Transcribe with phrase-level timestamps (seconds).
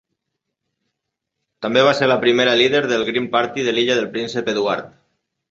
[1.65, 4.91] També va ser la primera líder del Green Party de l'Illa del Príncep Eduard.